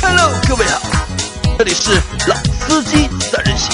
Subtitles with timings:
[0.00, 0.80] Hello，各位好，
[1.58, 3.72] 这里是老司机三人行，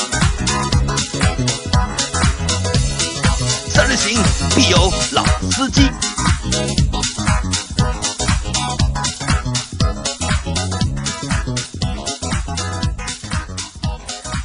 [3.68, 4.22] 三人行
[4.54, 5.90] 必有老司机。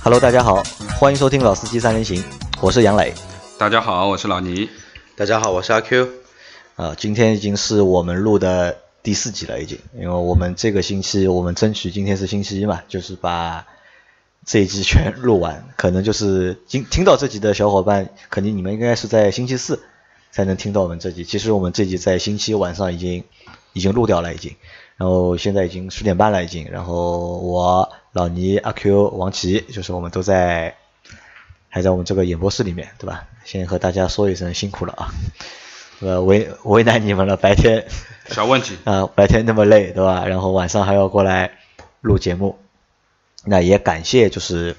[0.03, 0.61] Hello，大家好，
[0.99, 2.21] 欢迎收听老司机三人行，
[2.59, 3.13] 我是杨磊。
[3.57, 4.69] 大家好，我是老倪。
[5.15, 6.22] 大家好，我是阿 Q。
[6.75, 13.67] 啊，今天已经是我们录的第四集了，已经，因为我们这个星期我们争取今天是星期一嘛，就是把
[14.43, 15.69] 这一集全录完。
[15.77, 19.83] 可能就是今听到这集的小伙伴，肯定你们应该是在星期四
[20.31, 21.23] 才能听到我们这集。
[21.23, 23.23] 其实我们这集在星期晚上已经
[23.73, 24.55] 已经录掉了，已经。
[24.97, 26.71] 然后现在已经十点半了，已经。
[26.71, 30.75] 然后我老倪、阿 Q、王琦，就是我们都在
[31.69, 33.27] 还在我们这个演播室里面，对吧？
[33.45, 35.13] 先和大家说一声辛苦了啊。
[35.99, 37.85] 呃，为为难你们了，白天
[38.27, 40.25] 小问题 啊、白天那么累，对吧？
[40.25, 41.51] 然后晚上还要过来
[42.01, 42.57] 录节目，
[43.45, 44.75] 那也感谢就是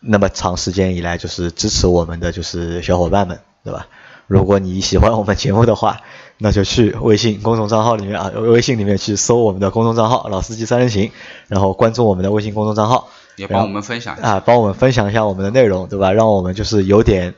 [0.00, 3.86] 那么长时间以来就是支持我们的就是小伙伴们，对吧？
[4.26, 6.00] 如果你喜欢我们节目的话，
[6.38, 11.12] 那就去微信公众账号里面啊，微信里面去搜我们的公众账号“老司机三人行”，
[11.46, 14.28] 然后关注我们的微信公众账号，也帮我们分享一下。
[14.28, 16.12] 啊，帮我们分享一下我们的内容，对吧？
[16.12, 17.34] 让我们就是有点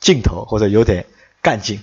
[0.00, 1.06] 劲头或者有点
[1.46, 1.80] 干劲。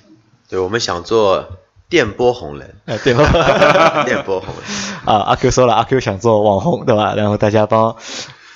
[0.50, 1.48] 对，我们想做
[1.88, 4.04] 电波红人，哎，对吧？
[4.04, 4.64] 电波红人。
[5.08, 7.14] 啊，阿 Q 说了，阿 Q 想做网红，对吧？
[7.16, 7.96] 然后大家帮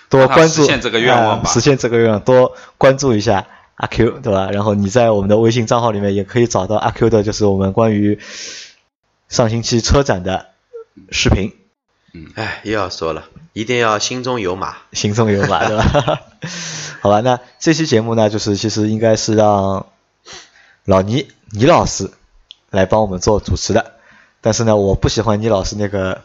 [0.10, 4.50] 多关注，实现这个愿望吧啊实现这个愿望，多关注一下阿 Q，对吧？
[4.52, 8.20] 然后你在我们的微信账号里面也可以找到阿 Q 的，就是我们关于
[9.30, 10.48] 上星期车展的
[11.10, 11.54] 视频，
[12.14, 14.76] 嗯哎，又要说了，一定要心中有马。
[14.92, 16.20] 心中有马，对吧？
[17.00, 19.86] 好吧，那这期节目呢，就是其实应该是让
[20.88, 22.10] 老倪倪老师
[22.70, 23.96] 来帮我们做主持的，
[24.40, 26.22] 但是呢，我不喜欢倪老师那个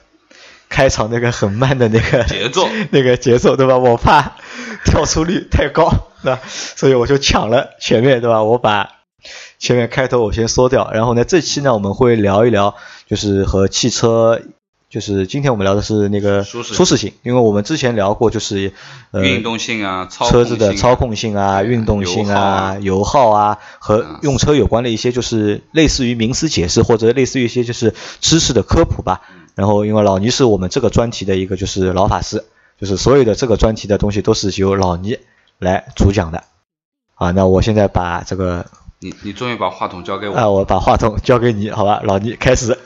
[0.69, 3.77] 开场那个很慢的那个节奏 那个节奏，对吧？
[3.77, 4.37] 我怕
[4.85, 5.93] 跳出率太高，
[6.23, 6.41] 对吧？
[6.47, 8.45] 所以我就抢了前面，对吧？
[8.45, 8.89] 我把
[9.59, 12.77] 前面开头我先缩掉，然后呢，这期呢我们会聊一聊，
[13.09, 14.41] 就是和汽车，
[14.93, 16.77] 就是今天我们聊的是那个舒适性。
[16.77, 18.75] 舒适性，因为我们之前聊过就是
[19.11, 22.77] 呃运动性啊，操车子的操控性啊、运动性啊。
[22.79, 24.19] 油耗啊和嗯。
[24.21, 29.23] 用车有关的一些就是类似于名词解释或者类似于一些就是知识的科普吧。
[29.35, 29.49] 嗯。
[29.55, 32.45] 然后因为老倪是我们这个专题的一个就是老法师，
[32.79, 35.17] 就是所有的这个专题的东西都是由老倪
[35.59, 36.45] 来主讲的。
[37.15, 38.67] 啊，那我现在把这个
[38.99, 42.77] 你你终于把话筒交给我，啊，我把话筒交给你，好吧，老倪开始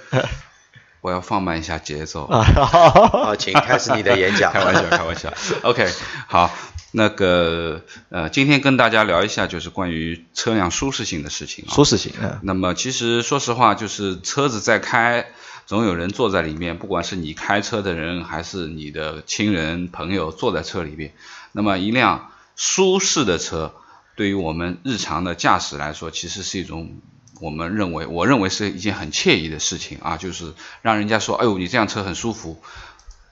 [1.06, 2.24] 我要放慢一下节奏。
[2.24, 2.42] 啊。
[2.42, 4.52] 好，请开始你的演讲。
[4.52, 5.32] 开玩笑，开玩笑。
[5.62, 5.88] OK，
[6.26, 6.52] 好，
[6.90, 11.70] 那个呃，今天跟大家聊一下就是关于车辆舒适性的事情啊。
[11.72, 15.26] 舒适性，嗯那么其实说实话，就是车子在开，
[15.64, 21.12] 总有人坐在里面，不管是你开车的人，还是你的亲人朋友坐在车里面。
[21.52, 23.76] 那么一辆舒适的车，
[24.16, 26.96] 对于我们日常的驾驶来说，其实是一种
[27.40, 30.52] 我们认为，我认为是一件很惬意的事情啊，就是
[30.82, 32.60] 让人家说，哎呦，你这辆车很舒服，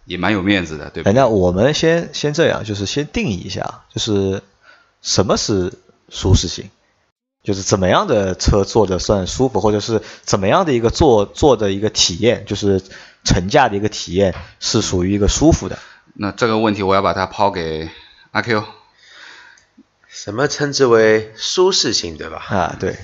[0.04, 1.14] 也蛮有面子的，对吧哎，？
[1.14, 4.42] 那我们先先这样，就是先定义一下，就是
[5.02, 5.72] 什么是
[6.08, 6.70] 舒适性，
[7.42, 12.82] 就是怎么样的车坐着算舒服，或者是怎么样的一个坐坐的一个体验，就是
[13.24, 15.78] 乘驾的一个体验是属于一个舒服的。
[16.14, 17.90] 那这个问题我要把它抛给
[18.32, 18.62] 阿 Q。
[20.08, 22.38] 什么称之为舒适性，对吧？
[22.48, 22.96] 啊，对，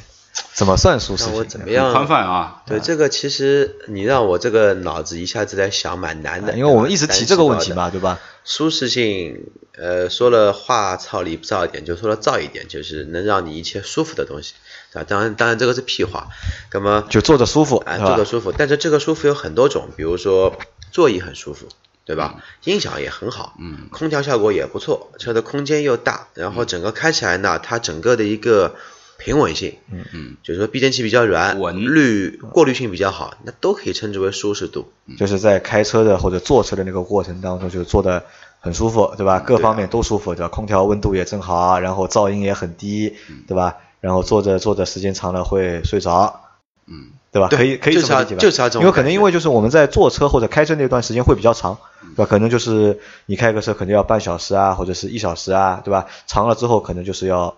[0.54, 1.48] 怎么算舒适那我性？
[1.48, 1.92] 怎么样？
[1.92, 6.54] 宽泛啊，对这个，其实你让我这个脑子一下子在想，蛮难的。
[6.54, 7.72] 因为我们一直提这个问题。
[7.72, 8.18] 嘛，对吧？
[8.44, 9.46] 舒适性，
[9.76, 14.54] 呃，说了话糙理不糙一点，就说了糙一点，就是能让你一切舒服的东西，
[14.92, 16.28] 啊，当然，当然这个是屁话。
[16.72, 17.98] 那么，就坐着舒服，啊？
[17.98, 20.56] 坐着舒服，但是这个舒服有很多种，比如说
[20.90, 21.66] 座椅很舒服，
[22.04, 22.42] 对吧？
[22.64, 28.74] 音响也很好，嗯，空调效果也不错，车的空间又大，然后整个开起来呢，它整个的一个
[29.20, 34.90] 平稳性，嗯嗯，就是说避震器比较软，稳滤过滤性比较好，那都可以称之为舒适度。
[35.18, 38.24] 就是在开车的或者坐车的那个过程当中，就是坐的
[38.58, 39.38] 很舒服，对吧？
[39.38, 40.48] 各方面都舒服，对吧？
[40.48, 43.14] 空调温度也正好，然后噪音也很低，
[43.46, 43.76] 对吧？
[44.00, 46.40] 然后坐着坐着时间长了会睡着，
[46.86, 47.48] 嗯，对吧？
[47.48, 48.40] 可以可以就是要这么理解吧？
[48.40, 51.76] 就是这种因为可能因为就是我们在坐车或者开车那段时间会比较长，
[52.16, 52.26] 对吧？
[52.26, 56.06] 可能就是你开个车可能要半小时啊，或者是一小时啊，对吧？
[56.26, 57.54] 长了之后可能就是要，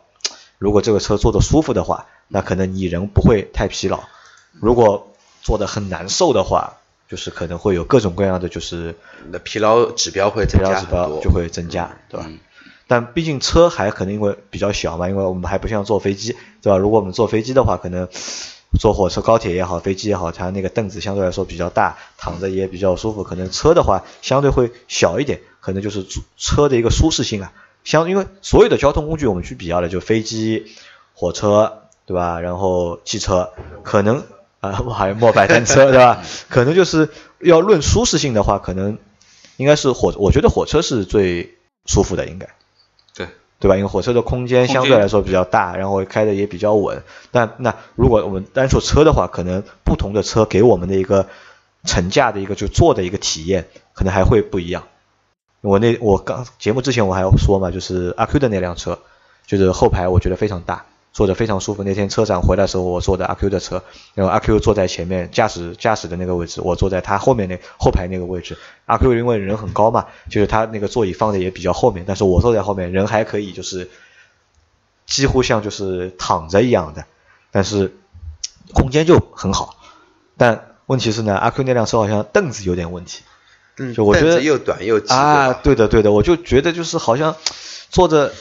[0.62, 3.98] 如果这个车坐的舒服的话，那可能你人不会太疲劳。
[4.52, 5.12] 如果
[5.42, 6.74] 坐的很难受的话，
[7.08, 8.94] 就是可能会有各种各样的就是
[9.26, 12.26] 你的疲劳指标会增劳指标加就会增加，对吧？
[12.28, 12.38] 嗯
[12.86, 16.76] 但毕竟车还可能因为比较小嘛，因为我们还不像坐飞机，对吧？
[16.76, 18.06] 如果我们坐飞机的话，可能
[18.78, 23.24] 坐火车、高铁也好，飞机也好，它那个凳子相对来说比较大，躺着也比较舒服。
[23.24, 26.06] 可能车的话相对会小一点，可能就是
[26.36, 27.52] 车的一个舒适性啊。
[27.84, 30.66] 相因为所有的交通工具我们去比较的，就飞机、
[31.14, 32.40] 火车，对吧？
[32.40, 33.50] 然后汽车，
[33.82, 34.24] 可能
[34.60, 36.22] 啊， 还有摩拜单车， 对吧？
[36.48, 37.08] 可能就是
[37.40, 38.98] 要论舒适性的话，可能
[39.56, 41.56] 应该是火，我觉得火车是最
[41.86, 42.48] 舒服的，应该。
[43.14, 43.26] 对。
[43.58, 43.76] 对吧？
[43.76, 47.04] 因为火车的空间相对来说比较大，然后开的也比较稳。
[47.30, 51.28] 但那如果我们单说车的话，可能不同的车给我们的一个
[51.84, 54.82] 乘驾的一个就坐的一个体验，可能还会不一样。
[55.62, 58.98] 我那我刚节目之前我还要说嘛，就是阿 Q 的那辆车，
[59.46, 60.84] 就是后排我觉得非常大。
[61.14, 61.84] 坐着非常舒服。
[61.84, 68.56] 那天车展回来的时候，我坐的阿 Q 的车，然后阿 Q 坐在前面驾驶驾驶的那个位置，我坐在他后面那后排那个位置。
[68.86, 73.90] 阿 Q 因为人很高嘛，就是他那个座椅放的也比较后面，但是我坐在后面，人还可以就是
[75.04, 77.04] 几乎像就是躺着一样的，
[77.50, 77.94] 但是
[78.72, 79.76] 空间就很好。
[80.38, 83.22] 但问题是呢，阿 Q 那辆车好像凳子有点问题，
[83.78, 87.36] 嗯，就我觉得又短又挤啊，对的对的，我就觉得就是好像
[87.90, 88.32] 坐着。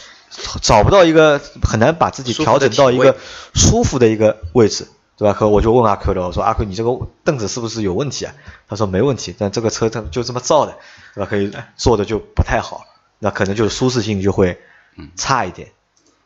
[0.62, 3.18] 找不到一个很难把自己调整到一个
[3.54, 4.88] 舒服的一个位置，
[5.18, 5.38] 对吧？
[5.38, 8.34] 可我就问阿 Q 了，我说阿 Q，你这个凳子是不是有问题啊？
[8.70, 10.78] 他说没问题，但这个车它就这么造的，
[11.14, 11.28] 对吧？
[11.30, 12.86] 可以坐的就不太好，
[13.20, 14.58] 那可能就是舒适性就会
[15.18, 15.68] 差一点，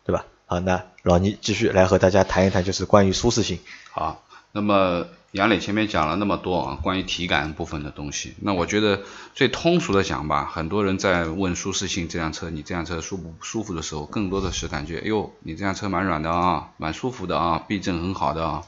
[0.05, 0.23] 对吧？
[0.45, 3.57] 好，那老倪继续来和大家谈一谈，就是关于舒适性。
[3.91, 5.07] 好，那么。
[5.35, 9.01] 杨磊前面讲了那么多啊，关于体感部分的东西，那我觉得
[9.33, 18.63] 最通俗的讲吧，很多人在问舒适性，这辆车你这辆车舒不舒服的时候，更多的是感觉，哎呦，你这辆车蛮软的啊，蛮舒服的啊，避震很好的啊。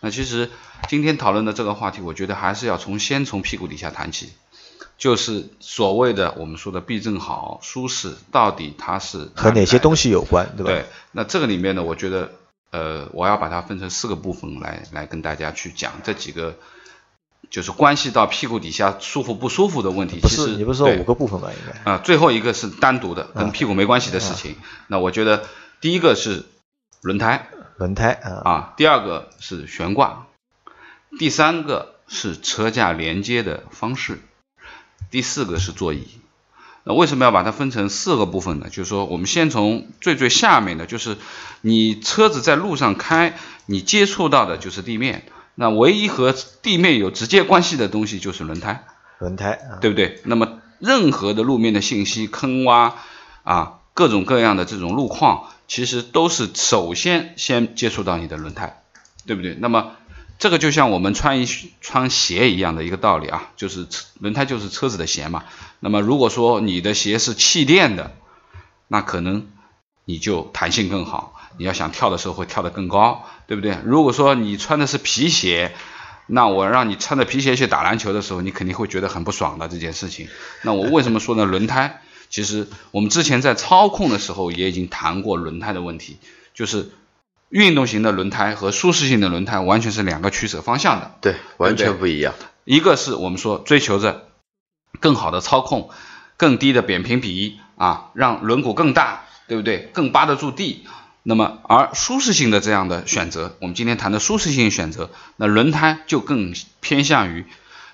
[0.00, 0.50] 那其实
[0.90, 4.28] 今天讨论的这个话题，我觉得还是要从先从屁股底下谈起，
[4.98, 10.70] 就是所谓的我们说的避震好、舒适，到底它是和哪些东西有关，对吧？
[10.70, 12.32] 对，那这个里面呢，我觉得。
[12.70, 16.56] 呃，我要把它分成四个部分来来跟大家去讲这几个，
[17.50, 20.20] 就是关系到屁股底下舒服不舒服的问题。
[20.20, 21.50] 不是，你不是说五个部分吗？
[21.50, 24.56] 应该啊，最后一个是单独的，跟屁股没关系的事情。
[24.86, 25.46] 那我觉得
[25.80, 26.44] 第一个是
[27.02, 30.26] 轮胎，轮胎啊，啊，第二个是悬挂，
[31.18, 34.20] 第三个是车架连接的方式，
[35.10, 36.06] 第四个是座椅。
[36.84, 38.68] 那为什么要把它分成四个部分呢？
[38.70, 41.16] 就是说，我们先从最最下面的，就是
[41.60, 43.36] 你车子在路上开，
[43.66, 45.24] 你接触到的就是地面。
[45.54, 48.84] 那唯一和地面有直接关系的东西就是轮胎，
[49.18, 50.20] 轮胎，对不对？
[50.24, 52.92] 那么任何的路面的信息，坑洼
[53.42, 58.82] 啊，各种各样的这种路况，其实都是首先先接触到你的轮胎，
[59.26, 59.54] 对不对？
[59.60, 59.92] 那么
[60.40, 61.46] 这个就像我们穿一
[61.82, 63.86] 穿鞋一样的一个道理啊，就是
[64.18, 65.44] 轮胎就是车子的鞋嘛。
[65.80, 68.16] 那么如果说你的鞋是气垫的，
[68.88, 69.48] 那可能
[70.06, 73.76] 你就弹性更好，你要想跳的时候会跳得更高，对不对？
[73.84, 75.74] 如果说你穿的是皮鞋，
[76.26, 80.26] 那我让你穿着皮鞋去打篮球的时候，你肯定会觉得很不爽的这件事情。
[80.62, 81.44] 那我为什么说呢？
[81.44, 82.00] 轮胎
[82.30, 86.16] 其实我们之前在操控的时候也已经谈过轮胎的问题，
[86.54, 86.90] 就是。
[87.50, 92.32] 运动型的轮胎和舒适性的轮胎完全是两个取舍方向的，对，完全不一样。
[92.64, 94.28] 一个是我们说追求着
[95.00, 95.90] 更好的操控，
[96.36, 99.90] 更低的扁平比啊，让轮毂更大，对不对？
[99.92, 100.86] 更扒得住地。
[101.24, 107.44] 那么而舒适性的这样的选择，我们今天谈的舒适性选择，那轮胎就更偏向于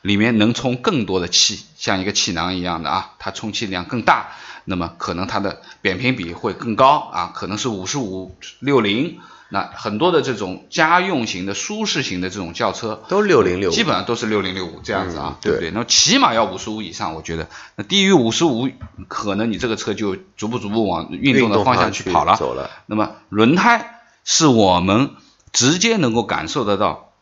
[0.03, 4.33] 里面能充更多的气，像一个气囊一样的啊，它充气量更大，
[4.67, 9.19] 那么可能它的扁平比会更高啊，可能是五十五六零。
[9.49, 15.71] 那很多的这种家用型的舒适型的这种轿车都六零六，基本上都是六零六五这样子啊，对不对？
[15.71, 17.49] 那起码要五十五以上，我觉得。
[17.77, 18.69] 那低于五十五，
[19.07, 22.35] 可能你这个车就逐步逐步往运动的方向去跑了。
[22.37, 22.71] 走了。
[22.87, 25.11] 那么轮胎是我们
[25.53, 27.13] 直接能够感受得到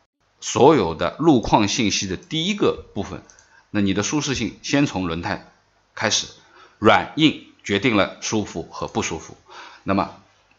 [0.40, 3.23] 所有的路况信息的第一个部分。
[3.71, 5.52] 那你的舒适性先从轮胎
[5.95, 6.28] 开始，
[6.78, 9.37] 软硬决定了舒服和不舒服。
[9.83, 10.09] 那么。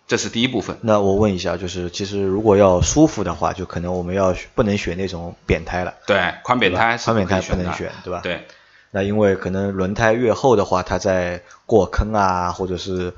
[0.08, 0.78] 这是第一部分。
[0.82, 5.96] 那我问一下，就是其实如果要舒服的话，就可能我们要不能选那种扁胎了。
[6.06, 8.20] 对，宽扁胎，宽扁胎不能选，对吧？
[8.22, 8.46] 对。
[8.92, 13.14] 那因为可能轮胎越厚的话，它在过坑啊，或者是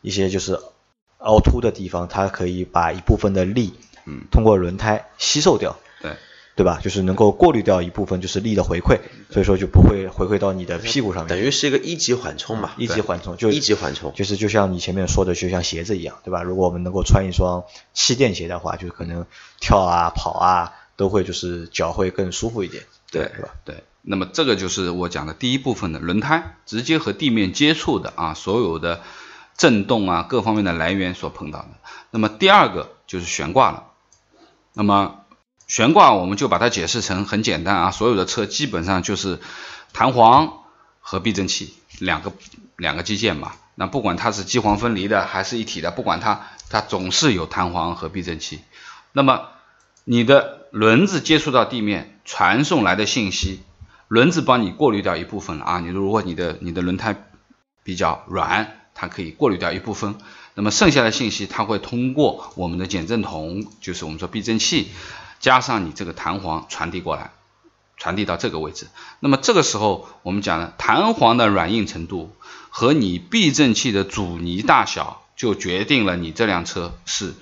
[0.00, 0.58] 一些就是
[1.18, 5.76] 凹凸的地方，它可以把一部分的力，嗯，通过轮胎吸收掉。
[6.02, 6.12] 对
[6.64, 6.80] 吧？
[6.82, 8.98] 就是能够过滤掉一部分就是力的回馈，
[9.30, 11.28] 所以说就不会回馈到你的屁股上面。
[11.28, 16.42] 等于是一个一级缓冲嘛，一级缓冲就一级缓冲，就是就像你前面说的，就像鞋子一样，对吧？
[16.42, 19.26] 如果我们能够穿一双气垫鞋的话，就可能
[19.60, 23.50] 跳啊跑啊都会就是脚会更舒服一点，对吧？
[23.66, 23.84] 对。
[24.08, 29.00] 那么这个就是我讲的第一部分的轮胎直接和地面接触的啊，所有的
[29.58, 31.68] 震动啊各方面的来源所碰到的。
[32.12, 33.88] 那么第二个就是悬挂了。
[34.72, 35.25] 那么
[35.66, 39.40] 悬挂我们就把它解释成很简单啊，所有的车基本上就是
[39.92, 40.60] 弹簧
[41.00, 42.32] 和避震器两个
[42.76, 43.52] 两个机件嘛。
[43.74, 48.60] 那不管它是机簧分离的还是一体的，不管它它总是有弹簧和避震器。
[49.12, 49.48] 那么
[50.04, 53.60] 你的轮子接触到地面传送来的信息，
[54.08, 55.80] 轮子帮你过滤掉一部分了啊。
[55.80, 57.24] 你如果你的你的轮胎
[57.82, 60.14] 比较软，它可以过滤掉一部分。
[60.54, 64.88] 那么剩下的信息，它会通过我们的减震筒，就是我们说避震器。
[65.40, 67.30] 加上你这个弹簧传递过来，
[67.96, 68.88] 传递到这个位置，
[69.20, 72.34] 那么这个时候我们讲了弹簧的软硬程度
[72.70, 77.34] 和你避震器的阻尼大小，就决定了你这辆车是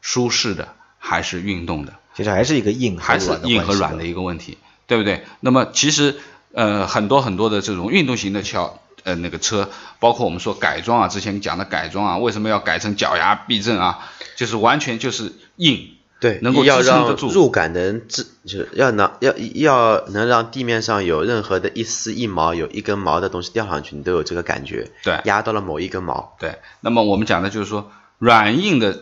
[0.00, 1.94] 舒适的还是运动的。
[2.16, 5.24] 其实还是一个硬还是硬和软的一个问题，对不对？
[5.40, 6.20] 那么其实
[6.52, 14.00] 呃很多很多的这种运动型的桥呃那个车，包括我们说改装啊，之前讲的改装啊，为什么要改成脚牙避震啊？
[14.36, 15.94] 就是完全就是硬。
[16.20, 24.90] 对，能够要让得住入感能支，就是要能要要能让地面上有任何的一丝一毛，有一根毛的东西掉上去，你都有这个感觉。
[25.02, 26.36] 对，压到了某一根毛。
[26.38, 29.00] 对，那么我们讲的就是说，软硬的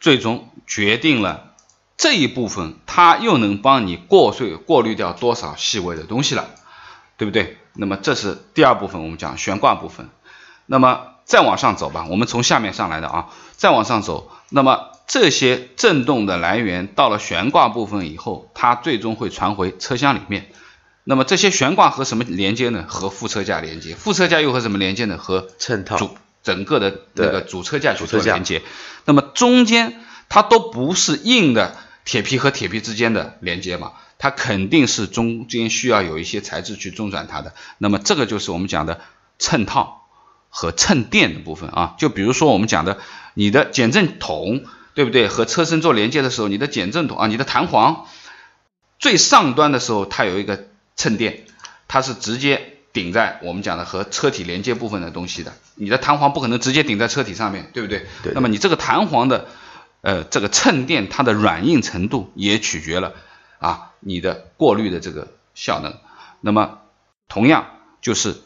[0.00, 1.52] 最终决定了
[1.98, 6.46] 这一部分，它又能帮你过碎过滤掉多少细微的东西了，
[7.18, 7.58] 对不对？
[7.74, 10.08] 那么这是第二部分，我们讲悬挂部分。
[10.64, 14.95] 那么再往上走吧，我们从下面上来的啊，再往上走，那么。
[15.06, 20.50] 这些振动的来源到了悬挂部分以后，它最终会传回车厢里面。
[21.04, 22.84] 那么这些悬挂和什么连接呢？
[22.88, 23.94] 和副车架连接。
[23.94, 25.16] 副车架又和什么连接呢？
[25.16, 28.62] 和衬套主整个的那个主车架去做连接。
[29.04, 33.92] 那么中间它都不是硬的铁皮和铁皮之间的连接嘛？
[34.18, 37.54] 它肯定是中间需要有一些材质去中转它的。
[37.78, 39.00] 那么这个就是我们讲的
[39.38, 40.08] 衬套
[40.48, 41.94] 和衬垫的部分啊。
[41.96, 42.98] 就比如说我们讲的
[43.34, 44.64] 你的减震筒。
[44.96, 45.28] 对不对？
[45.28, 48.06] 和车身做连接的时候，你的减震筒啊，你的弹簧
[48.98, 51.44] 最上端的时候，它有一个衬垫，
[51.86, 55.52] 它是直接顶在我们讲的和车体连接部分的东西的。
[55.74, 58.06] 你的弹簧不可能直接顶在车体上面对不对？
[58.22, 58.32] 对。
[58.32, 59.48] 那么你这个弹簧的
[60.00, 63.12] 呃这个衬垫，它的软硬程度也取决了
[63.58, 65.94] 啊你的过滤的这个效能。
[66.40, 66.78] 那么
[67.28, 67.66] 同样
[68.00, 68.36] 就是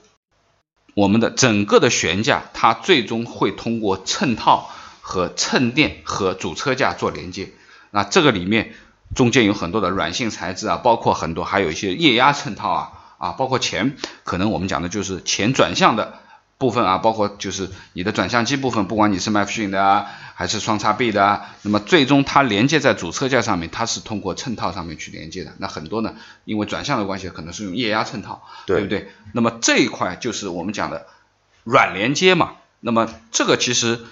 [0.95, 4.69] 我们的整个的悬架，它最终会通过衬套。
[5.11, 7.49] 和衬垫和主车架做连接，
[7.91, 8.75] 那这个里面
[9.13, 16.21] 中间有很多的软性材质啊，包括很多还有一些液压衬套啊啊，包括前可能我们讲的就是前转向的
[16.59, 25.55] 部分啊，包括就是你的转向机部分，不管你是麦弗逊的啊还是双叉臂的啊，那么最终它连接在主车架上面，它是通过衬套上面去连接的。
[25.59, 26.15] 那很多呢，
[26.45, 29.11] 因为转向的关系，可能是用液压衬套，对不对？
[29.33, 31.09] 那么这一块就是我们讲的
[31.65, 32.53] 软连接嘛。
[32.79, 34.05] 那么这个其实。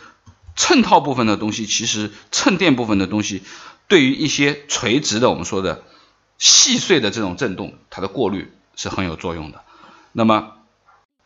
[0.59, 3.45] 衬套部分的东西，其实衬垫部分的东西，
[3.87, 5.85] 对于一些垂直的我们说的
[6.37, 9.63] 细碎的这种振动，它的过滤是很有作用的。
[10.11, 10.55] 那么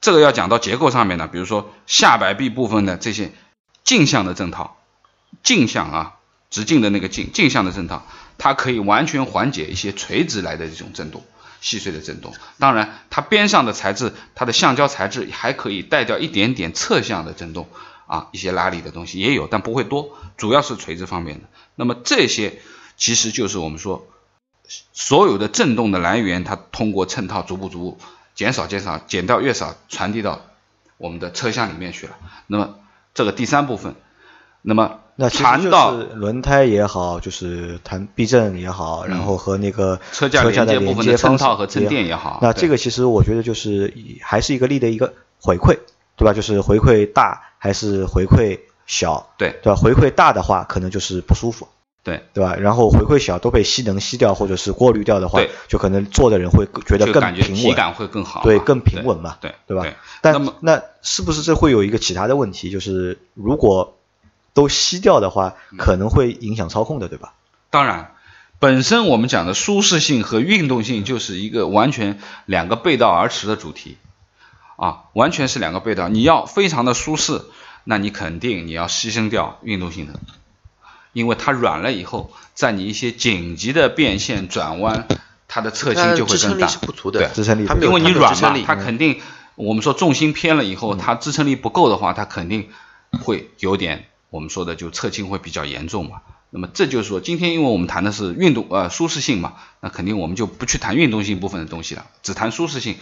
[0.03, 3.33] 这个要讲到结构上面呢，比如说下摆臂部分的这些
[3.85, 4.77] 镜像的振套，
[5.43, 6.15] 镜像啊，
[6.51, 11.25] 直径的那个镜镜像的振套，它可以完全缓解一些垂直来的这种振动，
[11.62, 12.35] 细碎的振动。
[12.59, 17.71] 当然，它边上的材质，它的橡胶材质还可以带掉一点点侧向的振动。
[18.12, 21.45] 啊，一些拉力的东西也有，但不会多，主要是垂直方面的。
[21.76, 22.61] 那么这些
[22.99, 24.07] 其实就是我们说
[24.92, 27.99] 所有的振动的来源，它通过衬套逐步逐步
[28.35, 30.42] 减少减少，减到越少，传递到
[30.99, 32.12] 我们的车厢里面去了。
[32.47, 32.75] 那么
[33.14, 33.95] 这个第三部分，
[34.61, 45.78] 那么那谈到轮胎也好，就是谈避震也好，然后和那个车架连接部分的衬套和衬垫也好，那这个其实我觉得就是还是一个力的一个回馈。
[46.16, 46.33] 对吧？
[46.33, 49.31] 就是回馈大还是回馈小？
[49.38, 49.76] 对，对吧？
[49.76, 51.69] 回馈大的话，可能就是不舒服。
[52.04, 52.57] 对，对吧？
[52.57, 58.42] 然后回馈小都被吸能吸掉或者是过滤掉的话，就可能坐的人会觉得更平稳，体感会更好。
[58.42, 59.37] 对，更平稳嘛。
[59.40, 59.87] 对，对吧？
[60.21, 62.71] 但那是不是这会有一个其他的问题？
[62.73, 63.97] 就是如果
[64.52, 67.35] 都吸掉的话，可能会影响操控的，对吧？
[67.71, 68.11] 当然，
[68.59, 73.97] 本身我们讲的舒适性和运动性就是一个完全两个背道而驰的主题。
[74.83, 76.09] 啊，完全是两个背道。
[76.09, 77.43] 你要非常的舒适，
[77.85, 80.17] 那你肯定你要牺牲掉运动性能，
[81.12, 85.07] 因为它软了以后，在你一些紧急的变线转弯，
[85.47, 86.37] 它的侧倾就会更大。
[86.37, 89.21] 支撑力是不足的，支撑力，因为你软嘛，它肯定
[89.55, 92.69] 我们说重心偏了以后，它支撑力不够的话，它肯定
[93.23, 96.23] 会有点我们说的就侧倾会比较严重嘛。
[96.51, 102.97] 那么这就是说，今天因为我们谈的是运动呃舒适性嘛，那肯定我们就不去谈运动性部分的东西了，只谈舒适性。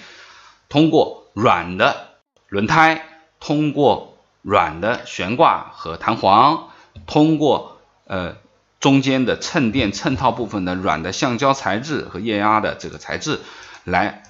[0.71, 2.09] 通过软的
[2.49, 3.05] 轮胎，
[3.41, 6.71] 通过软的悬挂和弹簧，
[7.07, 8.37] 通过呃
[8.79, 13.41] 中间的衬垫衬套部分的软的橡胶材质和液压的这个材质，
[13.85, 14.23] 来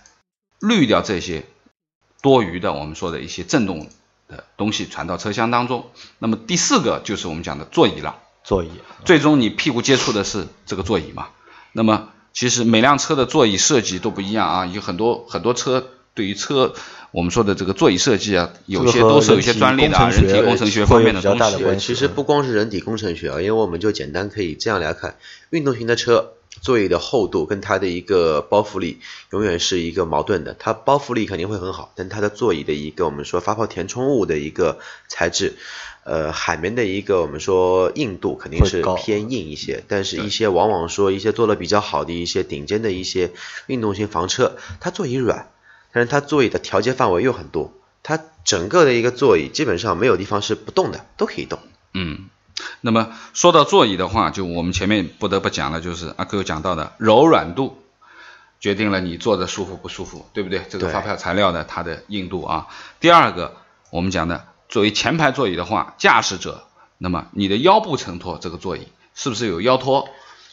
[0.58, 1.46] 滤掉这些
[2.22, 3.88] 多余的我们说的一些震动
[4.26, 5.90] 的东西传到车厢当中。
[6.18, 8.18] 那么第四个就是我们讲的座椅了。
[8.42, 8.70] 座椅，
[9.04, 11.28] 最终你屁股接触的是这个座椅嘛？
[11.72, 16.74] 那么其实每辆车的座椅设计都不一样啊，有很多很多车对于车
[17.12, 21.38] 我们说的这个座椅设计啊，有些都是有一些专利的啊，人体工程学方面的东
[21.78, 21.78] 西。
[21.78, 25.16] 其实不光是人体工程学啊，因为我们就简单可以这样来看，
[25.50, 28.98] 运动型的车座椅的厚度跟它的一个包覆力
[29.30, 35.54] 永远是一个矛盾的，它包覆力肯定会很好，但它的座椅的一个我们说发泡填充物的一个材质。
[36.02, 43.32] 呃，海绵的一个我们说硬度肯定是偏硬一些，但是一些往往说一些做的比较好的一些顶尖的一些
[43.66, 45.50] 运动型房车，它座椅软，
[45.92, 51.58] 但是它座椅的调节范围又很多，它整个的一个座椅基本上没有地方是不动的，都可以动。
[51.94, 52.28] 嗯，
[52.80, 57.82] 那么说到座椅的话，就我们前面不得不讲了就是阿 Q 讲到的柔软度，
[58.60, 60.64] 决定了你坐着舒服不舒服，对不对？
[60.68, 62.68] 这个发票材料的它的硬度啊。
[63.00, 63.56] 第二个，
[63.90, 64.46] 我们讲的。
[64.68, 66.62] 作为前排座椅的话，驾驶者，
[66.96, 70.08] 那么你的腰部承托这个座椅是不是有腰托，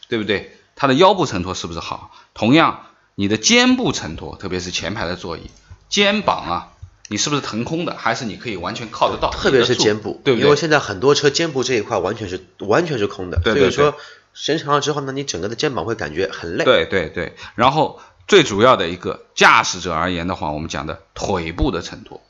[0.08, 0.58] 对不对？
[0.74, 2.10] 它的腰部承托是不是好？
[2.34, 2.87] 同样，
[3.18, 5.50] 你的肩部承托，特别是前排的座椅，
[5.88, 6.68] 肩膀啊，
[7.08, 9.28] 你是不是腾空的，还是你可以完全靠得到？
[9.32, 10.44] 特别是肩部，对不对？
[10.44, 13.96] 因为现在很多车肩部这一块完全是完全是空的，所以说
[14.34, 16.64] 时间长了之后呢，你整个的肩膀会感觉很累。
[16.64, 17.98] 对对对，然后
[18.28, 22.22] 最主要的一个驾驶者而言的话，我们讲的腿部的承托。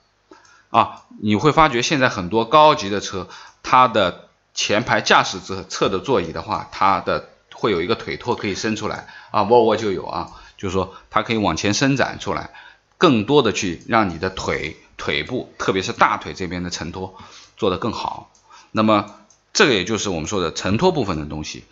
[0.71, 3.29] 啊，你会发觉现在很多高级的车，
[3.63, 12.51] 它的前排驾驶者侧的座椅的话，它的会有一个腿托可以伸出来啊，沃尔沃就有啊，就是说它可以往前伸展出来，
[12.99, 17.15] 更多的去让你的腿腿部，特别是大腿这边的承托
[17.57, 18.31] 做得更好。
[18.73, 19.15] 那么
[19.55, 21.65] 这个也就是我们说的承托部分的东西。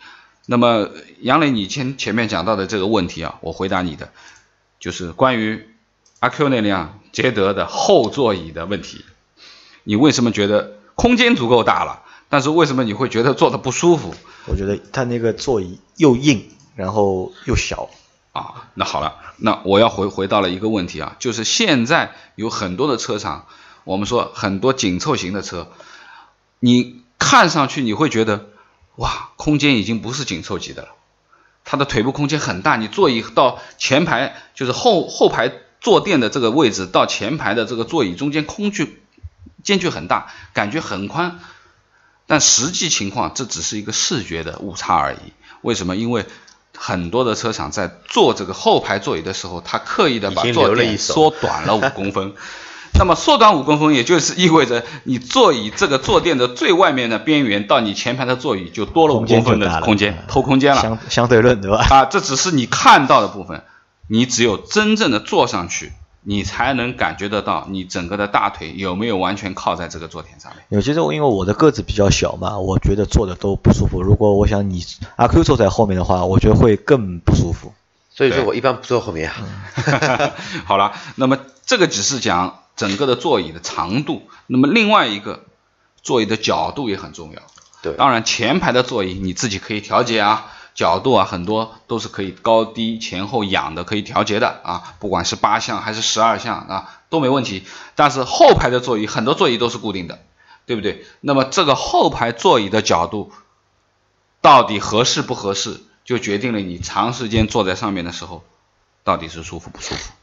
[0.47, 0.89] 那么
[1.19, 4.09] 杨磊，你前前面讲到的这个问题啊，我回答你的，
[4.79, 5.69] 就是关于。
[6.19, 9.05] 阿 Q 那辆捷德的后座椅的问题，
[9.83, 14.15] 你为什么觉得空间足够大了，但是为什么你会觉得坐的不舒服？
[14.47, 17.91] 我觉得它那个座椅又硬，然后又小
[18.37, 18.69] 啊。
[18.73, 23.47] 那好了，那我要回回到了一个问题啊，就是现在有很多的车厂，
[23.83, 25.71] 我们说很多紧凑型的车，
[26.59, 28.47] 你看上去你会觉得
[28.95, 30.89] 哇，空间已经不是紧凑级的了，
[31.63, 35.51] 它的腿部空间很大，你座椅到前排就是后后排。
[35.79, 39.03] 坐垫的这个位置到前排的这个座椅中间空距
[39.63, 41.39] 间距很大，感觉很宽，
[42.25, 45.17] 但实际情况这只是一个视觉的误差而已。
[45.61, 45.95] 为什么？
[45.95, 46.25] 因为
[46.77, 52.33] 很多的车厂在做这个后排座椅的时候，他刻意的把坐垫缩短了五公分。
[52.99, 60.81] 那么缩短五公分，也就是意味着你座椅这个坐垫的最外面的边缘到你前排的座椅就多了五公分的空间，偷空间了。
[60.81, 61.85] 相相对论对吧？
[61.89, 63.63] 啊，这只是你看到的部分。
[64.09, 65.91] 你只有真正的坐上去，
[66.23, 70.63] 你才能感觉得到你整个的大腿有没有完全靠在这个坐垫上面。
[70.69, 74.01] 有其实我因为我的个子比较小嘛，我觉得坐的都不舒服。
[74.01, 74.83] 如果我想你
[75.15, 77.73] 阿 Q 坐在后面的话，我觉得会更不舒服。
[78.09, 79.31] 所以说我一般不坐后面。
[80.65, 85.43] 好了，那么这个只是讲整个的座椅的长度，那么另外一个
[86.01, 87.41] 座椅的角度也很重要。
[87.81, 90.51] 对，当然前排的座椅你自己可以调节啊。
[90.77, 97.65] 角度啊，很多都是可以高低前后仰的，可以调节的啊，不管是八项还是十二项啊，都没问题。
[97.95, 100.19] 但是后排的座椅，很多座椅都是固定的，
[100.67, 101.03] 对不对？
[101.19, 103.31] 那么这个后排座椅的角度
[104.39, 108.43] 到底合适不合适，就决定了你长时间坐在上面的时候
[109.03, 110.13] 到底是舒服不舒服。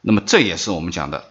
[0.00, 1.24] 那么这也是我们讲的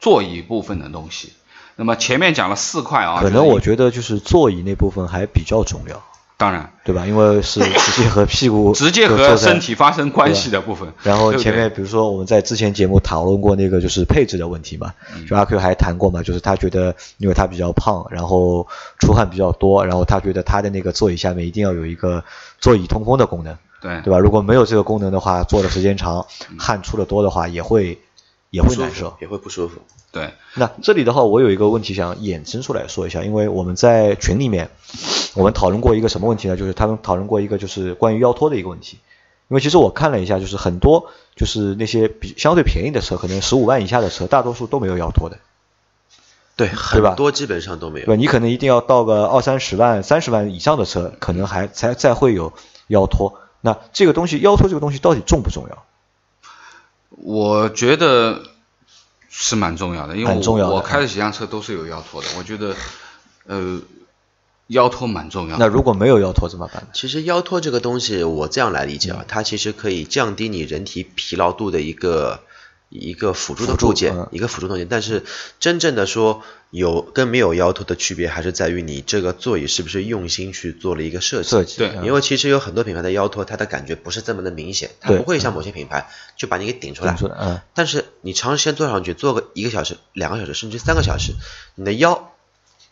[0.00, 1.32] 座椅部分的东西。
[1.76, 6.02] 那么前面讲了四块啊，可能我觉得就是座椅那部分还比较重要。
[6.36, 7.06] 当然，对吧？
[7.06, 10.92] 因为是 直接和屁股 直接和身体发生关系的部分。
[11.02, 14.92] 然后前面比如说我们在之前节目讨论过那个就是配置的问题嘛，
[15.28, 18.66] 就阿 Q 还谈过嘛，就是他觉得因为他比较胖，然后
[18.98, 22.24] 出汗比较多，然后他觉得他的那个座椅下面一定要有一个
[22.58, 24.18] 座椅通风的功能，对对吧？
[24.18, 26.26] 如果没有这个功能的话，坐的时间长，
[26.58, 28.00] 汗出的多的话，也会
[28.50, 29.76] 也会难受，也会不舒服。
[30.10, 34.68] 对，那这里的话，我有一个问题想衍生出来说一下，因为我们在群里面，
[35.34, 36.56] 我们讨论过一个什么问题呢？
[36.56, 38.98] 就是他们讨论过一个就是关于腰托的一个问题。
[39.48, 45.38] 因为其实我看了一下，就是很多就是那些比相对便宜的车，可能十五万以下的车，大多数都没有腰托的。
[46.56, 47.14] 对，对吧？
[47.14, 48.06] 多基本上都没有。
[48.06, 52.52] 对，你可能一定要到个二三十万、三十万以上的车，可能还才再会有
[52.86, 53.38] 腰托。
[53.60, 55.84] 那这个东西，腰托这个东西到底重不重要？
[57.10, 58.42] 我觉得。
[59.34, 62.28] 是蛮重要的，因为我我开的几辆车都是有腰托的。
[62.36, 62.76] 我觉得，
[63.46, 63.80] 呃，
[64.68, 65.66] 腰托蛮重要的。
[65.66, 66.88] 那如果没有腰托怎么办呢？
[66.92, 72.40] 其实腰托这个东西，我这样来理解嗯啊，它其实可以降低你人体疲劳度的一个
[72.88, 74.86] 一个辅助的部件，嗯一个辅助东西。
[74.88, 75.24] 但是
[75.60, 81.50] 真正的说有跟没有腰托的区别，还是在于你这个座椅是不是用心去做了一个设计。
[81.50, 87.18] 设计对嗯因为其实有很多品牌的腰托，它的感觉不是这么的明显，它不会像某些品牌就把你给顶出来顶。
[87.20, 91.32] 出来，嗯，但是你长时间坐上去，坐个一个小时、两个小时，甚至三个小时，
[91.74, 92.31] 你的腰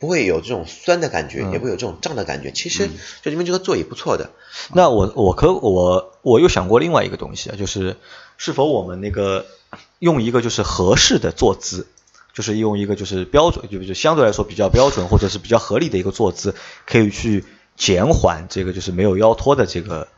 [0.01, 1.53] 不会有这种酸的感觉，嗯。
[1.53, 2.51] 也不会有这种胀的感觉。
[2.51, 2.89] 其实
[3.23, 4.31] 就因为这个座椅不错的，
[4.75, 7.97] 那我我可我我又想过另外一个东西啊，就是
[8.39, 9.45] 是否我们那个
[9.99, 11.87] 用一个就是合适的坐姿，
[12.33, 16.55] 就是用一个就是标准，就就相对来说比较标准或者是比较合理的一个坐姿，
[16.87, 17.45] 可以去
[17.77, 20.09] 减缓这个就是没有腰托的这个，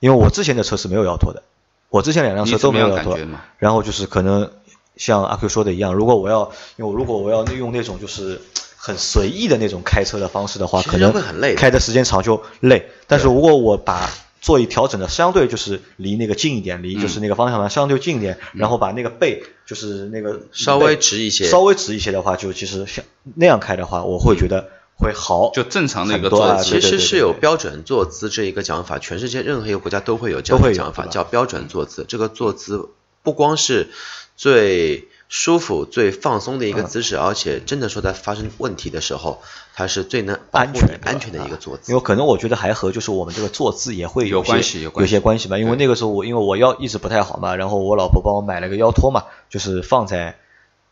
[0.00, 1.42] 因为我之前的车是没有腰托的，
[1.90, 3.18] 我之前两辆车都没有腰托
[3.58, 4.50] 然后就是可能
[4.96, 8.40] 像阿 Q 说的一样，如果我要，因为我如果我要用那种就是
[8.86, 12.90] 很随意的那种开车的方式的话，可能会很累开的时间长就累。
[13.06, 14.10] 但是如果我把
[14.42, 21.46] 座椅调整的相对就是离那个近一点，离就是那个方向盘相对近一点，然后把那个背就是那个稍微直一些。
[21.46, 23.02] 稍微直一些的话，就其实像
[23.36, 24.68] 那样开的话，我会觉得
[24.98, 32.04] 会好，就正常的一个坐姿其实是有标准坐姿这一个讲法，全世界任何一个国家都会有这都会有样的讲法，叫标准坐姿。
[32.06, 32.90] 这个坐姿
[33.22, 33.88] 不光是
[34.36, 39.42] 最舒服、最放松的一个嗯姿势，而且真的说在发生问题的时候，
[39.74, 41.90] 它是最能安全安全的一个坐姿。
[41.90, 45.58] 因为可能我觉得还和就是我们这个坐姿也会有关系有些关系吧。
[45.58, 50.38] 因为那个时候我因为我腰一直不太好嘛，然后我老婆帮我买了个腰托嘛，就是放在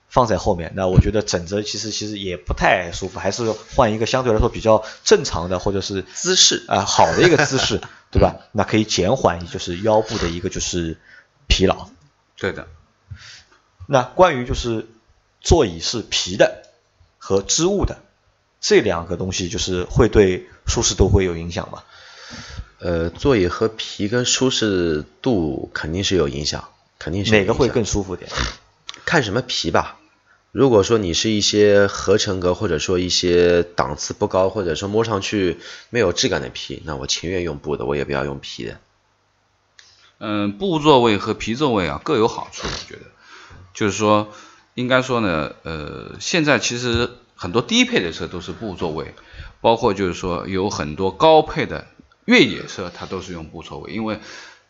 [0.08, 0.72] 放在后面。
[0.74, 8.38] 那我觉得枕着其实其实也不太舒服，还是换一个相对来说比较正常的或者是姿势啊、好的一个姿势， 对吧？
[8.50, 10.98] 那可以减缓就是腰部的一个就是
[11.46, 11.86] 疲劳。
[12.36, 12.66] 对的，
[13.86, 14.86] 那关于就是
[15.40, 16.62] 座椅是皮的
[17.18, 17.98] 和织物的
[18.60, 21.82] 这两个东西，就是会对舒适度会有影响吗？
[22.78, 26.68] 呃，座椅和皮跟舒适度肯定是有影响，
[26.98, 28.30] 肯定是哪个会更舒服点？
[29.04, 29.98] 看什么皮吧。
[30.50, 35.58] 如果说你是一些合成革，或者说一些档次不高，或者说摸上去
[35.90, 38.78] 没有质感的皮，那我情愿用布的，我也不要用皮的。
[40.18, 43.02] 嗯，布座位和皮座位啊各有好处，我觉得，
[43.74, 44.28] 就是说，
[44.74, 49.14] 应该说呢，呃，现在其实很多低配的车都是布座位，
[49.60, 51.86] 包括就是说有很多高配的
[52.24, 54.20] 越野车，它都是用布座位，因为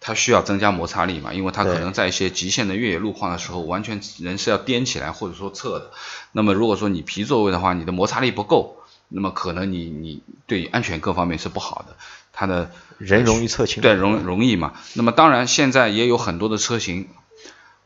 [0.00, 5.90] 它需要增加摩擦力嘛，因为它可能在一些极限的越野路况的时候，完全人是要颠起来或者说侧的。
[6.32, 11.96] 那么如果说你皮座位的话，你的摩擦力不够，那么可能你你对安全各方面是不好的，
[12.32, 13.82] 它的人容易侧倾。
[13.82, 14.72] 对，容容易嘛。
[14.94, 17.08] 那么当然，现在也有很多的车型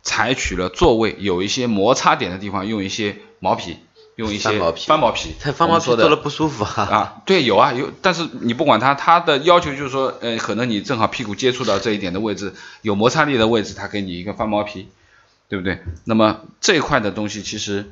[0.06, 3.76] 采取了座位有一些摩擦点的地方，用一些毛皮，
[4.14, 6.82] 用一些翻毛皮翻毛皮，但翻毛我们说的皮做了不舒服啊。
[6.84, 14.88] 啊，对，有啊，有，但是你不管它，它的要求就是说，呃，可能你正好屁股接触到这一点的位置，有摩擦力的位置，它给你一个翻毛皮，
[15.48, 15.82] 对不对？
[16.04, 17.90] 那么这一块的东西，其实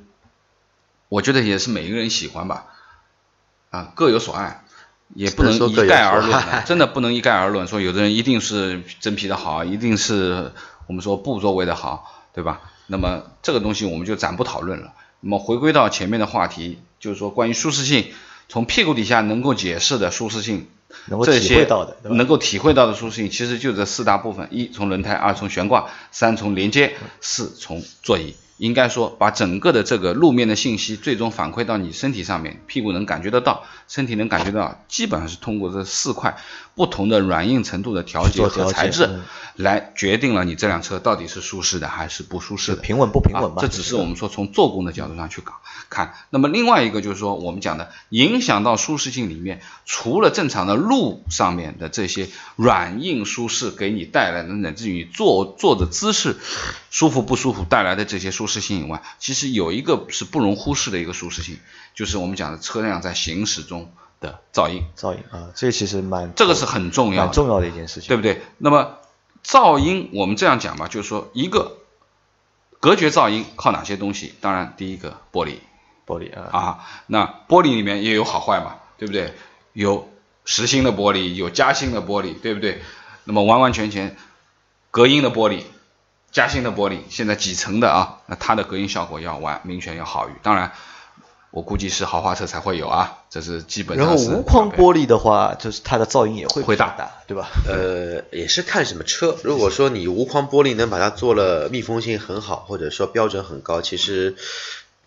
[1.08, 2.66] 我觉得也是每一个人喜欢吧，
[3.70, 4.64] 啊，各有所爱，
[5.14, 10.52] 也不能一概而论真的不能一概而论，说有的人一定是真皮的好，一定是
[10.86, 12.60] 我们说布座位的好，对吧？
[12.86, 14.92] 那么这个东西我们就暂不讨论了。
[15.20, 18.12] 那么回归到前面的话题，就是说关于舒适性，
[18.48, 20.68] 从屁股底下能够解释的舒适性，
[21.06, 28.34] 能够体会到的，能够体会到的舒适性，其实就这四大部分：一从轮胎，二从悬挂，三从连接，四从座椅。
[28.56, 36.36] 应该说，把整个的这个路面的信息最终反馈到你身体上面，屁股能感觉得到，身体能感觉到，基本上是通过这四块
[36.74, 39.22] 不同的软硬程度的调节和材质嗯，
[39.56, 42.82] 来决定了你这辆车到底是舒适的还是不舒适的。
[42.82, 43.56] 平稳不平稳啊？
[43.60, 45.54] 这只是我们说从做工的角度上去搞
[45.90, 46.14] 看。
[46.30, 56.36] 那么另外一个就是说，我们讲的影响到舒适性里面，除了正常的路上面的这些软硬舒适给你带来的，乃至于坐坐的姿势
[56.90, 61.58] 舒服不舒服带来的这些舒适性以外，其实有一个是不容忽视的一个舒适性，
[61.94, 68.42] 就是我们讲的车辆在行驶中的噪音，噪音啊，这其实蛮这个是很重要重要的一件事情，对不对？
[68.58, 68.98] 那么
[69.44, 71.78] 噪音，我们这样讲吧，就是说一个
[72.80, 74.34] 隔绝噪音靠哪些东西？
[74.40, 75.56] 当然，第一个玻璃
[76.06, 79.34] 玻璃啊，啊，那玻璃里面也有好坏嘛，对不对？
[79.72, 80.08] 有
[80.44, 82.82] 实心的玻璃，有夹心的玻璃，对不对？
[83.24, 84.16] 那么完完全全
[84.90, 85.62] 隔音的玻璃。
[86.34, 88.18] 夹心的玻璃，现在几层的啊？
[88.26, 90.72] 那它的隔音效果要完明显要好于，当然，
[91.52, 97.48] 我估计是豪华车才会有啊，这是基本然后上无框玻璃的话，就是它的噪音也会会大大，对吧？
[97.68, 99.36] 呃，也是看什么车。
[99.44, 104.34] 如果说你无框玻璃能把它做了密封性很好，或者说标准很高，其实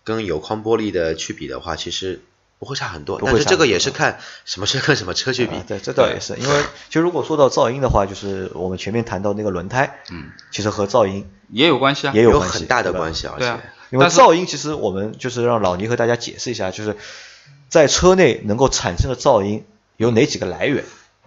[0.04, 2.22] 跟有框玻璃的去比的话，其实
[2.58, 5.54] 不会差很多，但是这个也是看什么车跟什么车去比。
[5.54, 13.46] 啊对，这倒也是，因为其实如果说到噪音的话，就是我们前面谈到那个轮胎，嗯，其实和噪音也有关系啊，也有很大的关系，啊且。
[13.90, 16.96] 因为但噪音其实我们就是让老倪和大家解释一下，就是
[17.68, 19.64] 在车内能够产生的噪音
[19.96, 20.84] 有哪几个来源？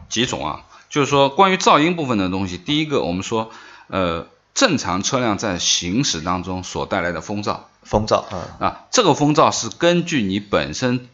[0.09, 3.49] 几种啊，就是说关于噪音部分的东西，第一个我们说，
[3.87, 7.61] 呃，正常车辆在行驶当中所带来的风噪。
[7.83, 11.09] 风噪啊，啊，这个风噪是根据你本身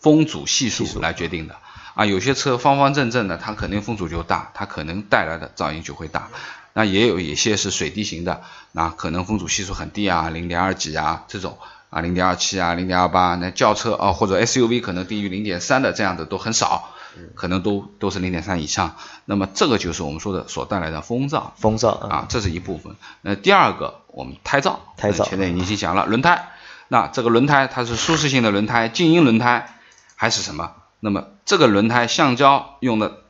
[0.00, 1.56] 风阻系数来决定的
[1.94, 2.04] 啊。
[2.04, 6.28] 有些车方方正正的，它肯定风阻就大，它可能带来的噪音就会大。
[6.72, 11.58] 那也有一些是水滴型的，那可能风阻系数很低啊，零点二几啊这种
[11.90, 13.34] 啊，零点二七啊，零点二八。
[13.34, 16.90] 那轿车啊或者 SUV 可能低于零点三的这样的都很少，
[17.34, 18.94] 可能都都是零点三以上。
[19.24, 21.50] 那么这个就是我们说的所带来的风噪。
[21.56, 22.94] 风噪啊，这是一部分。
[23.22, 26.50] 那第二个，我们胎噪，胎噪呃前面已经讲了，轮胎。
[26.86, 29.74] 那这个轮胎它是舒适性的轮胎、静音轮胎
[30.20, 30.74] 还是什么？
[31.00, 33.22] 那么这个轮胎橡胶用的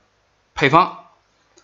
[0.57, 1.05] 配方，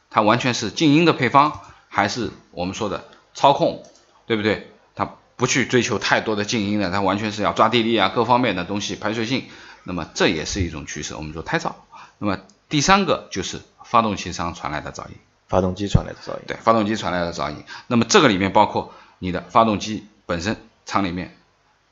[0.09, 3.83] 它完全是静音的配方，还是我们说的操控，
[4.27, 4.71] 对不对？
[4.95, 9.47] 它不去追求太多的静音的，它完全是要抓地力啊，各方面的东西，排水性。
[9.83, 11.73] 那么这也是一种趋势，我们说胎噪。
[12.19, 15.17] 那么第三个就是发动机上传来的噪音。
[15.49, 16.43] 发动机传来的噪音。
[16.47, 17.65] 对，发动机传来的噪音。
[17.89, 21.37] 那么这个里面包括你的发动机本身舱里面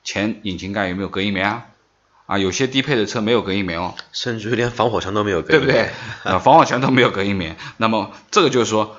[0.04, 1.66] 前引擎盖有没有隔音棉啊？
[2.26, 5.90] 啊，有些低配的车没有隔音棉哦，甚至于连防火墙都没有，对不对？
[6.24, 7.56] 啊，防火墙都没有隔音棉。
[7.76, 8.96] 那么这个就是说，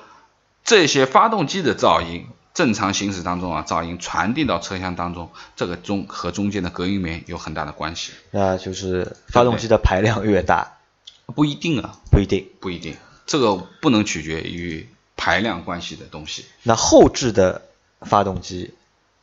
[0.64, 8.12] 这些发动机的噪音，正常行驶当中啊，噪音传递到车厢当中，这个中和中间的隔音棉有很大的关系。
[8.30, 10.78] 那就是发动机的排量越大，
[11.34, 12.48] 不一定啊，不一定。
[12.60, 16.44] 不一定，这个不能取决于排量关系的东西。
[16.62, 17.62] 那后置的
[18.02, 18.74] 发动机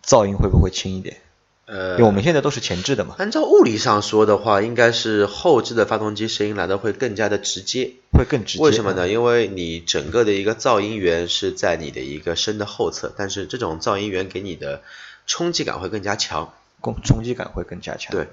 [0.06, 1.18] 噪音会不会轻一点？
[1.66, 7.94] 呃因为我们现在都是前置的嘛，按照物理上说的话，应该是后置的发动机声音来的会更加的直接。
[8.12, 8.64] 会更直接。
[8.64, 9.08] 为什么呢？
[9.08, 14.84] 因为你整个的一个噪音源是在你的一个声的后侧，但是这种噪音源给你的
[15.26, 16.54] 冲击感会更加强。
[16.84, 18.12] 冲冲击感会更加强。
[18.12, 18.28] 对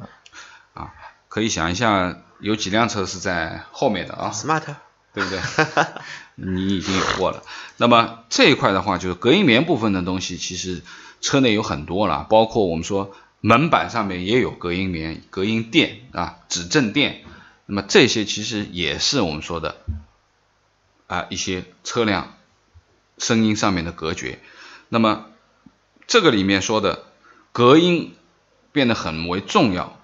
[0.74, 0.92] 啊，
[1.28, 4.64] 可以想一下，有几辆车是在后面的啊？Smart
[5.14, 5.40] 对不对？
[6.34, 7.42] 你已经有货了。
[7.76, 10.82] 那么这一块的话，就是隔音棉部分的东西，其实
[11.20, 17.22] 车内有很多了，包括我们说门板上面也有隔音棉、隔音垫啊、止震垫。
[17.66, 19.76] 那么这些其实也是我们说的
[21.06, 22.36] 啊一些车辆
[23.18, 24.40] 声音上面的隔绝。
[24.88, 25.26] 那么
[26.06, 27.04] 这个里面说的
[27.52, 28.14] 隔音
[28.72, 30.00] 变得很为重要，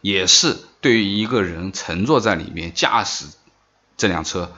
[0.00, 3.26] 也是对于一个人乘坐在里面驾驶
[3.98, 4.50] 这辆车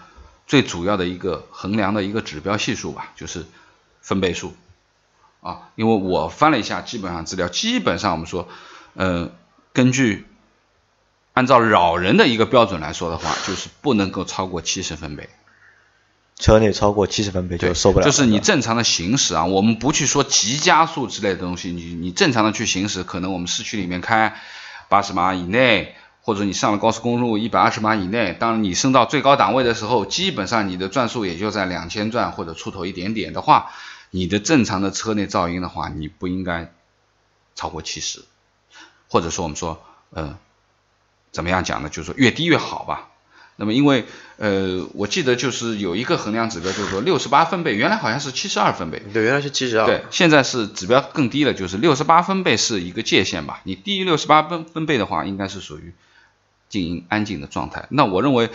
[0.46, 3.44] 最主要的一个衡量的一个指标系数吧，就是
[4.00, 4.54] 分贝数
[5.42, 5.68] 啊。
[5.74, 8.48] 因为我翻了一下基本上资料，基本上我们说，
[8.94, 9.30] 呃，
[9.74, 10.26] 根据
[11.34, 15.28] 按照老人的一个标准来说的话，就是不能够超过七十分贝。
[16.38, 18.10] 车内超过七十分贝就受不了了。
[18.10, 24.34] 就是你正常的行驶啊，我们不去说急加速之类的东西，你你正常的去行驶，可能我们市区里面开
[24.88, 33.70] 八十码以内，或者你上了高速公路一百二十码以内，当你升到最高档位的时候，基本上你的转速也就在两千转或者出头一点点的话，
[34.14, 36.70] 你的正常的车内噪音的话，你不应该
[37.54, 38.20] 超过七十，
[39.08, 40.38] 或者说我们说，呃，
[41.30, 41.88] 怎么样讲呢？
[41.88, 43.08] 就是说越低越好吧。
[43.56, 44.04] 那么因为
[44.36, 49.86] 呃，我记得就是有一个衡量指标，就是说六十八分贝，原来好像是七十二分贝，对，原来是七十二。
[49.86, 53.60] 对，现在是指标更低了，就是六十八分贝是一个界限吧。
[53.64, 55.94] 你低于六十八分分贝的话，应该是属于
[56.68, 57.86] 静音安静的状态。
[57.88, 58.50] 那我认为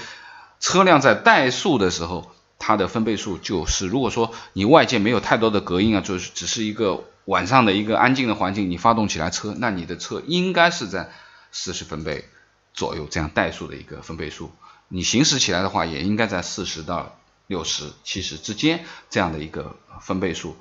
[0.60, 11.12] 车辆在怠速的时候，它的分贝数就是，如果说你外界没有太多的隔音啊，就是只是一个晚上的一个安静的环境，你发动起来车，那你的车应该是在
[11.52, 12.26] 四十分贝
[12.74, 14.52] 左右这样怠速的一个分贝数。
[14.88, 20.58] 你行驶起来的话，也应该在四十到六十、七十之间这样的一个分贝数。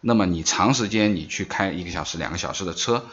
[0.00, 3.06] 那么你长时间你去开一个小时、两个小时的车，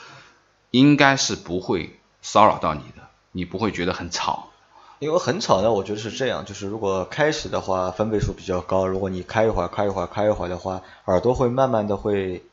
[0.72, 4.50] 应该是不会骚扰到你的，你不会觉得很吵。
[5.00, 12.44] 因为很吵呢，我觉得是这样，就是如果开始的话分贝数比较高，如果你开一会儿、开一会儿、开一会儿的话，耳朵会慢慢的会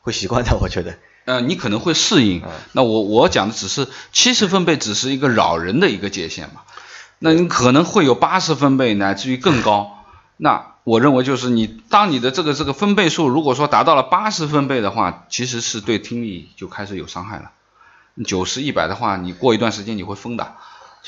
[0.00, 0.96] 会习惯的，我觉得。
[1.24, 2.42] 呃，你可能会适应。
[2.72, 6.62] 那我我讲的只是七十分贝，只是一个扰人的一个界限嘛。
[7.18, 10.04] 那你可能会有八十分贝，乃至于更高。
[10.36, 17.50] 那我认为就是你当你的这个这个分贝数如果说达到了八十分贝的话，其实是对听力就开始有伤害了。
[18.24, 20.54] 九十一百的话，你过一段时间你会疯的。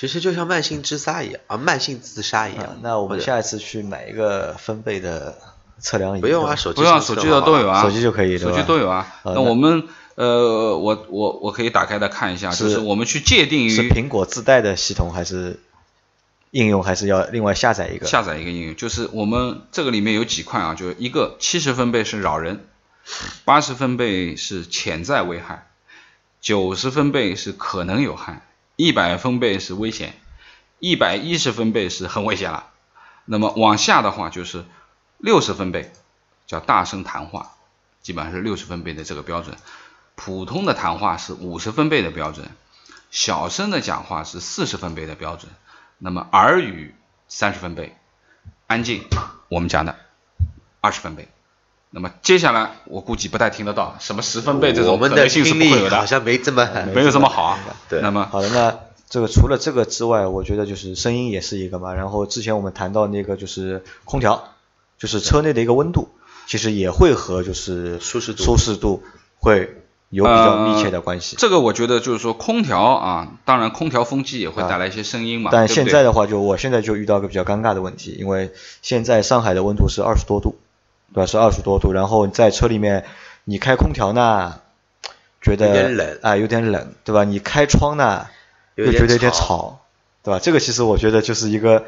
[0.01, 2.65] 其实就像慢性自杀一样啊，慢性自杀一样。
[2.65, 5.37] 啊那我们下一次去买一个分贝的
[5.79, 6.23] 测量仪。
[6.23, 8.97] 不用啊，手机不用啊，手机的都有啊，手机就可以对吧手机都有啊。
[8.97, 15.61] 啊那那我们呃，我我我可以打开来看一下，就是我们去界定于是苹果自带的系统还是
[16.51, 18.07] 应用，还是要另外下载一个？
[18.07, 22.65] 下载一个应用，就是我们这个里面有几块啊，就是一个七十分贝是扰人，
[23.45, 25.67] 八十分贝是潜在危害，
[26.41, 28.47] 九十分贝是可能有害，
[28.81, 30.15] 一百分贝是危险，
[30.79, 32.71] 一百一十分贝是很危险了。
[33.27, 34.65] 那么往下的话就是
[35.19, 35.93] 六十分贝，
[36.47, 37.59] 叫大声谈话，
[38.01, 39.59] 基本上是六十分贝的这个标准。
[40.15, 42.49] 普通的谈话是五十分贝的标准，
[43.11, 45.53] 小声的讲话是四十分贝的标准，
[45.99, 46.95] 那么耳语
[47.29, 47.95] 三十分贝，
[48.67, 49.05] 安静
[49.51, 49.99] 我们讲的
[50.81, 51.29] 二十分贝，
[51.91, 57.59] 那么接下来我估计不太听得到，什么十分贝这种可能性是不会有的，好像没这么 没有这么好啊。
[57.89, 61.95] 对，那么好的，那这个除了这个之外，我觉得就是声音也是一个嘛。
[61.95, 64.45] 然后之前我们谈到那个就是空调，
[64.99, 66.09] 就是车内的一个温度，
[66.47, 69.03] 其实也会和就是舒适度舒适度
[69.39, 69.77] 会。
[70.13, 71.37] 有比较密切的关系。
[71.39, 75.51] 这个我觉得就是说，空调啊，当然空调风机也会带来一些声音嘛。
[75.53, 80.57] 但现在的话，就我现在就遇到个比较尴尬的问题，因为现在上海的温度是二十多度，
[81.15, 81.27] 对吧？
[81.27, 83.05] 是二十多度，然后在车里面
[83.45, 84.61] 你开空调呢，
[85.41, 87.25] 觉得有点冷啊，有点冷，对吧？
[87.25, 88.27] 你开窗呢，
[88.75, 89.81] 又觉得有点吵，
[90.23, 90.41] 对吧？
[90.43, 91.85] 这个其实我觉得就是一个。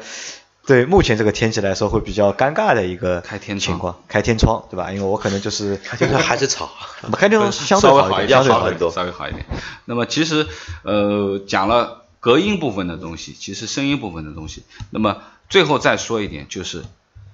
[0.65, 4.93] 对目前这个天气来说，会比较尴尬的一个开天情况，开天窗，对吧？
[4.93, 6.71] 因为我可能就是开天窗还是吵，
[7.11, 9.45] 开天窗 相对好一点，相对好很多，稍微好一点。
[9.83, 10.47] 那么其实
[10.83, 15.17] 呃讲了隔音部分的东西，其实声音部分的东西，那么
[15.49, 16.85] 最后再说一点就是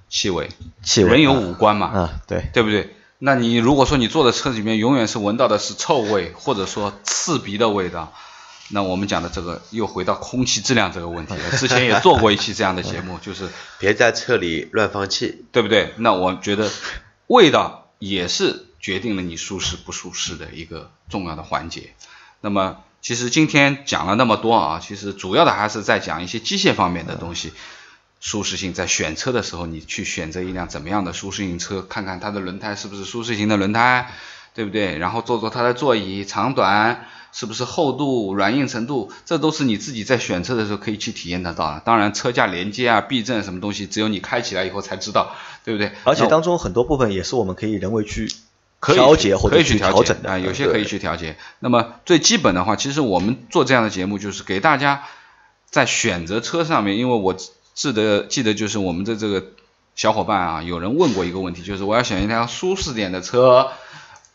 [0.09, 0.49] 气味，
[0.83, 2.95] 气味，人有五官嘛，啊对，对不对？
[3.19, 8.13] 那你如果说你坐在车里面，永远是闻到的是臭味，或者说刺鼻的味道。
[8.71, 11.49] 那我们讲的这个又回到空气质量这个问题了。
[11.57, 15.93] 之前也做过一期这样的节目，就是别在车里乱放气，对不对？
[15.97, 16.69] 那我觉得
[17.27, 21.93] 味道也是决定了你舒适不舒适的一个重要的环节。
[22.41, 27.51] 那么其实今天讲了那么多啊，其实主要的还是在讲一些机械方面的东西，
[28.19, 34.11] 舒适性在选车的时候，你去选择一辆怎么样的舒适性车，看看它的轮胎是不是舒适型的轮胎，
[34.53, 34.97] 对不对？
[34.97, 37.05] 然后坐坐它的座椅长短。
[37.31, 41.79] 是不是厚度、软硬程度，这都是你自己在选车的时候可以去体验得到的。
[41.85, 45.91] 当然，车架连接啊、避震什么东西，只有你开起来以后才知道，对不对？
[46.05, 48.33] 而且当中很多部分也是我们可以人为去
[48.81, 51.37] 调节或者去调整的啊，有些可以去调节。
[51.59, 55.03] 那么最基本的话，其实我们做这样的节目，就是给大家
[55.69, 57.37] 在选择车上面，因为我
[57.79, 59.41] 记得记得就是我们的这个
[59.95, 63.69] 小伙伴啊，有人问过一个问题，就是我要选一辆舒适点的车。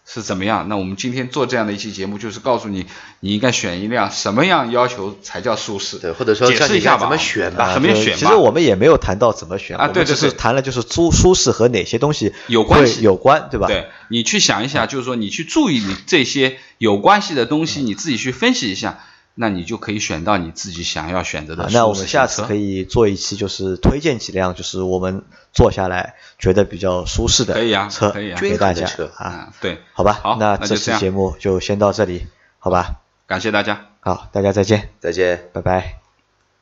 [0.07, 0.69] 是怎么样？
[0.69, 2.85] 那我们今天做这样的一期节目，就是告诉你，
[3.21, 5.99] 你应该选一辆什么样要求才叫舒适？
[5.99, 7.73] 对，或者说解释一下吧，怎么选吧？
[7.73, 8.19] 怎么选吧？
[8.19, 13.67] 其实我们也没有谈到怎么选啊，对对对，谈了就是舒舒适和哪些东西有关系，有关，对吧？
[13.67, 18.99] 对，你去想一下，就是说你去注意你这些有关系的东西，你自己去分析一下。
[19.35, 21.69] 那你就可以选到你自己想要选择的。
[21.73, 27.55] 那我们下次可以做一期，就是推荐几辆，就是我们坐下来觉得比较舒适的
[27.91, 29.53] 车，可以啊，给大家啊。
[29.61, 32.27] 对，好吧，好，那这期节目就先到这里，
[32.59, 33.01] 好吧？
[33.27, 36.04] 感谢大家，好，大家再见，再见，拜拜。